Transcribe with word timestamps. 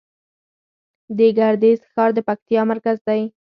د 1.17 1.19
ګردیز 1.37 1.79
ښار 1.91 2.09
د 2.15 2.19
پکتیا 2.27 2.61
مرکز 2.71 2.97
دی 3.07 3.21